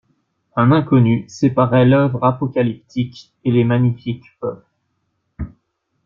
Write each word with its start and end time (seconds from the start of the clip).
Un 0.55 0.71
inconnu 0.71 1.29
séparait 1.29 1.85
l'œuvre 1.85 2.23
apocalyptique 2.23 3.35
et 3.43 3.51
les 3.51 3.63
magnifiques 3.63 4.25
bœufs. 4.41 4.65